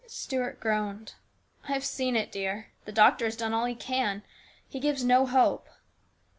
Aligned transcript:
Stuart 0.07 0.59
groaned." 0.59 1.13
I 1.69 1.73
have 1.73 1.85
seen 1.85 2.15
it, 2.15 2.31
dear; 2.31 2.71
the 2.85 2.91
doctor 2.91 3.25
has 3.25 3.35
done 3.35 3.53
all 3.53 3.65
he 3.65 3.75
can. 3.75 4.23
He 4.67 4.79
gives 4.79 5.03
no 5.03 5.27
hope." 5.27 5.69